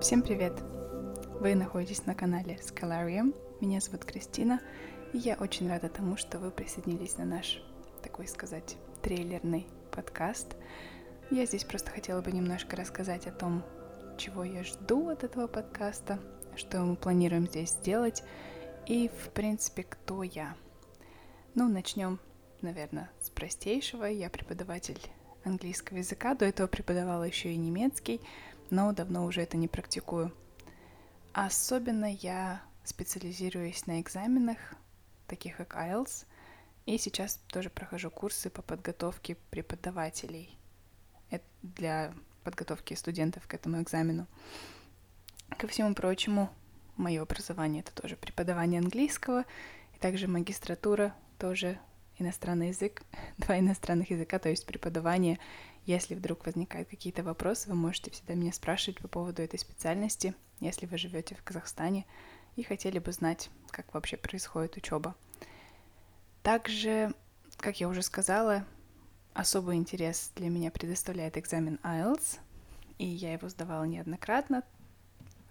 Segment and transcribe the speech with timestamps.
[0.00, 0.54] Всем привет!
[1.40, 3.34] Вы находитесь на канале Scalarium.
[3.60, 4.62] Меня зовут Кристина,
[5.12, 7.62] и я очень рада тому, что вы присоединились на наш,
[8.02, 10.56] такой сказать, трейлерный подкаст.
[11.30, 13.62] Я здесь просто хотела бы немножко рассказать о том,
[14.16, 16.18] чего я жду от этого подкаста,
[16.56, 18.22] что мы планируем здесь сделать
[18.86, 20.56] и, в принципе, кто я.
[21.54, 22.20] Ну, начнем,
[22.62, 24.04] наверное, с простейшего.
[24.04, 24.98] Я преподаватель
[25.44, 28.22] английского языка, до этого преподавала еще и немецкий,
[28.70, 30.32] но давно уже это не практикую.
[31.32, 34.58] Особенно я специализируюсь на экзаменах,
[35.26, 36.26] таких как IELTS,
[36.86, 40.58] и сейчас тоже прохожу курсы по подготовке преподавателей
[41.62, 44.26] для подготовки студентов к этому экзамену.
[45.58, 46.50] Ко всему прочему,
[46.96, 49.44] мое образование это тоже преподавание английского,
[49.94, 51.78] и также магистратура тоже
[52.18, 53.02] иностранный язык,
[53.38, 55.38] два иностранных языка, то есть преподавание.
[55.90, 60.86] Если вдруг возникают какие-то вопросы, вы можете всегда меня спрашивать по поводу этой специальности, если
[60.86, 62.06] вы живете в Казахстане
[62.54, 65.16] и хотели бы знать, как вообще происходит учеба.
[66.44, 67.12] Также,
[67.56, 68.64] как я уже сказала,
[69.34, 72.38] особый интерес для меня предоставляет экзамен IELTS,
[72.98, 74.62] и я его сдавала неоднократно,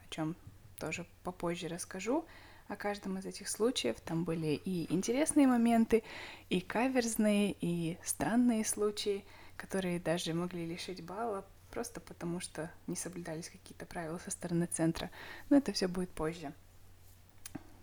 [0.06, 0.38] о чем
[0.78, 2.24] тоже попозже расскажу
[2.70, 4.00] о каждом из этих случаев.
[4.00, 6.02] Там были и интересные моменты,
[6.50, 9.26] и каверзные, и странные случаи,
[9.60, 15.12] которые даже могли лишить балла, просто потому что не соблюдались какие-то правила со стороны центра.
[15.50, 16.54] Но это все будет позже.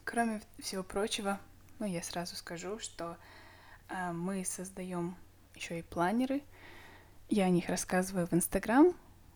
[0.04, 1.38] Кроме всего прочего,
[1.78, 3.18] ну, я сразу скажу, что
[3.88, 5.16] э, мы создаем
[5.54, 6.42] еще и планеры.
[7.28, 8.94] Я о них рассказываю в Инстаграм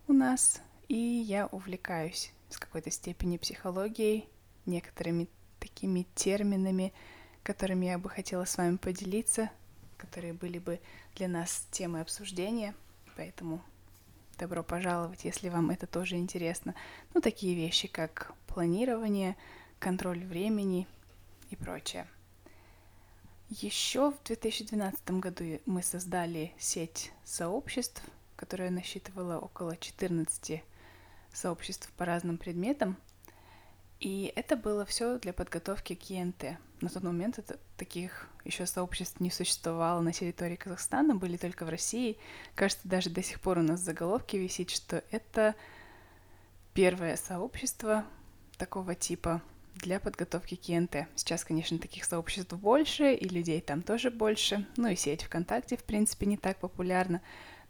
[0.08, 4.28] у нас, и я увлекаюсь с какой-то степени психологией,
[4.64, 6.94] некоторыми такими терминами,
[7.42, 9.50] которыми я бы хотела с вами поделиться,
[10.01, 10.81] которые были бы
[11.15, 12.75] для нас темой обсуждения.
[13.17, 13.62] Поэтому
[14.39, 16.75] добро пожаловать, если вам это тоже интересно.
[17.15, 19.37] Ну, такие вещи, как планирование,
[19.79, 20.87] контроль времени
[21.51, 22.07] и прочее.
[23.48, 28.03] Еще в 2012 году мы создали сеть сообществ,
[28.36, 30.63] которая насчитывала около 14
[31.33, 32.97] сообществ по разным предметам–
[34.01, 36.58] и это было все для подготовки к ЕНТ.
[36.80, 41.68] На тот момент это, таких еще сообществ не существовало на территории Казахстана, были только в
[41.68, 42.17] России.
[42.55, 45.55] Кажется, даже до сих пор у нас в заголовке висит, что это
[46.73, 48.05] первое сообщество
[48.57, 49.42] такого типа
[49.74, 51.07] для подготовки к ЕНТ.
[51.17, 54.67] Сейчас, конечно, таких сообществ больше, и людей там тоже больше.
[54.77, 57.20] Ну и сеть ВКонтакте, в принципе, не так популярна.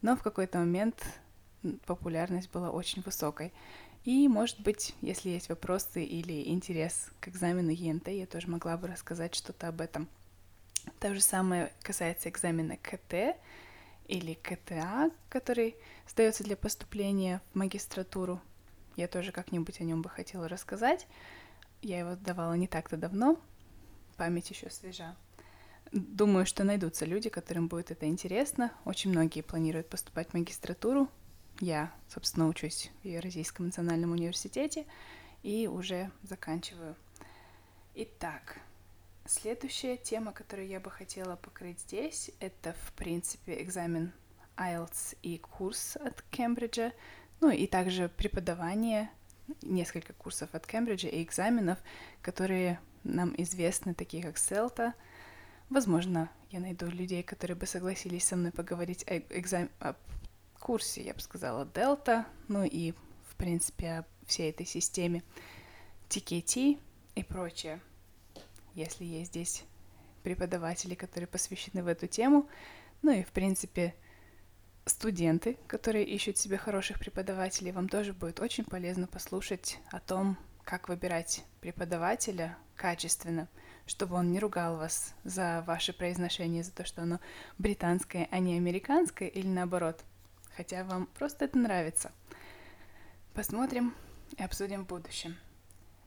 [0.03, 0.97] Но в какой-то момент
[1.85, 3.53] популярность была очень высокой.
[4.05, 8.89] И, может быть, если есть вопросы или интерес к экзамену ЕНТ, я тоже могла бы
[8.89, 10.09] рассказать что-то об этом.
[11.01, 13.37] То же самое касается экзамена КТ
[14.09, 15.77] или КТА, который
[16.09, 18.41] сдается для поступления в магистратуру.
[18.97, 21.07] Я тоже как-нибудь о нем бы хотела рассказать.
[21.83, 23.39] Я его сдавала не так-то давно,
[24.17, 25.15] память еще свежа.
[25.93, 28.73] Думаю, что найдутся люди, которым будет это интересно.
[28.85, 31.09] Очень многие планируют поступать в магистратуру,
[31.61, 34.87] я, собственно, учусь в Евразийском национальном университете
[35.43, 36.97] и уже заканчиваю.
[37.95, 38.59] Итак,
[39.27, 44.13] следующая тема, которую я бы хотела покрыть здесь, это, в принципе, экзамен
[44.57, 46.93] IELTS и курс от Кембриджа,
[47.41, 49.11] ну и также преподавание,
[49.63, 51.79] несколько курсов от Кембриджа и экзаменов,
[52.23, 54.93] которые нам известны, такие как CELTA.
[55.69, 59.71] Возможно, я найду людей, которые бы согласились со мной поговорить о, экзам...
[60.61, 62.93] курсе, я бы сказала, Delta, ну и,
[63.29, 65.25] в принципе, всей этой системе
[66.09, 66.79] TKT
[67.17, 67.81] и прочее.
[68.75, 69.65] Если есть здесь
[70.23, 72.49] преподаватели, которые посвящены в эту тему,
[73.03, 73.95] ну и, в принципе,
[74.85, 80.89] студенты, которые ищут себе хороших преподавателей, вам тоже будет очень полезно послушать о том, как
[80.89, 83.49] выбирать преподавателя качественно,
[83.87, 87.19] чтобы он не ругал вас за ваше произношение, за то, что оно
[87.59, 90.05] британское, а не американское, или наоборот
[90.61, 92.13] хотя вам просто это нравится.
[93.33, 93.95] Посмотрим
[94.37, 95.35] и обсудим в будущем.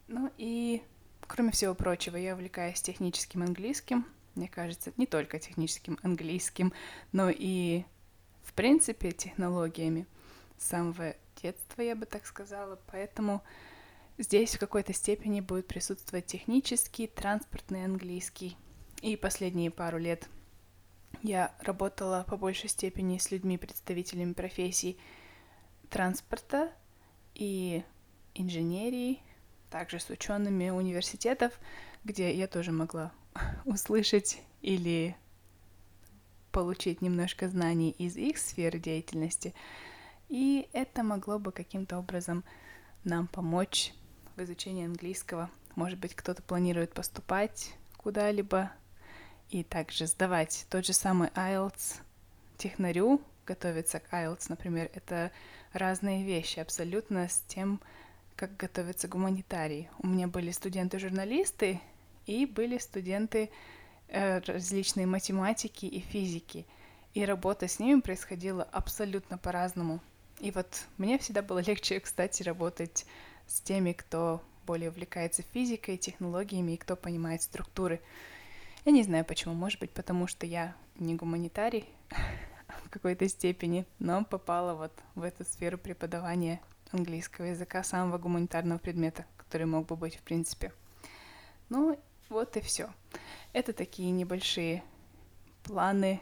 [0.07, 0.83] Ну и,
[1.21, 4.05] кроме всего прочего, я увлекаюсь техническим английским.
[4.35, 6.71] Мне кажется, не только техническим английским,
[7.11, 7.83] но и,
[8.43, 10.05] в принципе, технологиями
[10.59, 12.79] с самого детства, я бы так сказала.
[12.91, 13.41] Поэтому
[14.19, 18.55] здесь в какой-то степени будет присутствовать технический, транспортный английский.
[19.01, 20.29] И последние пару лет
[21.23, 24.99] я работала по большей степени с людьми, представителями профессий
[25.89, 26.71] транспорта
[27.33, 27.83] и
[28.35, 29.21] инженерии,
[29.69, 31.53] также с учеными университетов,
[32.03, 33.13] где я тоже могла
[33.65, 35.15] услышать или
[36.51, 39.55] получить немножко знаний из их сферы деятельности.
[40.27, 42.43] И это могло бы каким-то образом
[43.05, 43.93] нам помочь
[44.35, 45.49] в изучении английского.
[45.75, 48.71] Может быть, кто-то планирует поступать куда-либо
[49.53, 51.97] и также сдавать тот же самый IELTS
[52.57, 55.31] технарю, готовиться к IELTS, например, это
[55.73, 57.79] разные вещи абсолютно с тем,
[58.35, 59.91] как готовятся гуманитарии.
[59.99, 61.79] У меня были студенты-журналисты
[62.25, 63.51] и были студенты
[64.07, 66.65] э, различные математики и физики.
[67.13, 69.99] И работа с ними происходила абсолютно по-разному.
[70.39, 73.05] И вот мне всегда было легче, кстати, работать
[73.45, 78.01] с теми, кто более увлекается физикой, технологиями и кто понимает структуры.
[78.85, 81.87] Я не знаю почему, может быть, потому что я не гуманитарий
[82.83, 89.25] в какой-то степени, но попала вот в эту сферу преподавания английского языка, самого гуманитарного предмета,
[89.37, 90.73] который мог бы быть в принципе.
[91.69, 91.97] Ну,
[92.27, 92.89] вот и все.
[93.53, 94.83] Это такие небольшие
[95.63, 96.19] планы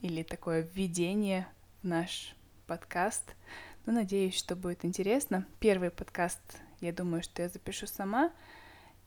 [0.00, 1.48] или такое введение
[1.82, 2.36] в наш
[2.68, 3.34] подкаст.
[3.84, 5.44] Ну, надеюсь, что будет интересно.
[5.58, 6.40] Первый подкаст,
[6.80, 8.30] я думаю, что я запишу сама.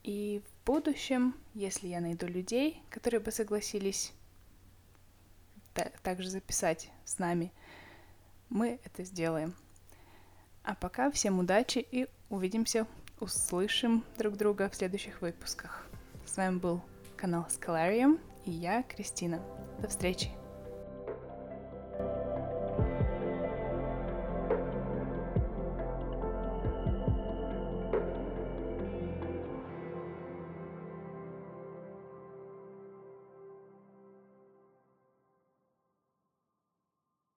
[0.03, 4.13] И в будущем, если я найду людей, которые бы согласились
[6.03, 7.51] также записать с нами,
[8.49, 9.55] мы это сделаем.
[10.63, 12.87] А пока всем удачи и увидимся,
[13.19, 15.85] услышим друг друга в следующих выпусках.
[16.25, 16.81] С вами был
[17.17, 19.41] канал Scalarium и я, Кристина.
[19.81, 20.38] До встречи!